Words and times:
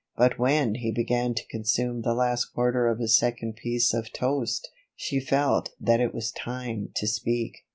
But 0.17 0.39
when 0.39 0.73
he 0.73 0.91
began 0.91 1.35
to 1.35 1.45
consume 1.45 2.01
the 2.01 2.15
last 2.15 2.45
quarter 2.45 2.87
of 2.87 2.97
his 2.97 3.15
second 3.15 3.57
piece 3.57 3.93
of 3.93 4.11
toast 4.11 4.71
she 4.95 5.19
felt 5.19 5.73
that 5.79 5.99
it 6.01 6.11
was 6.11 6.31
time 6.31 6.89
to 6.95 7.05
speak. 7.05 7.65